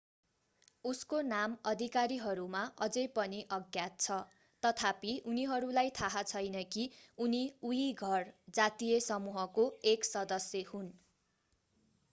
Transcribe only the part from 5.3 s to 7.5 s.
उनीहरूलाई थाहा छैन कि उनी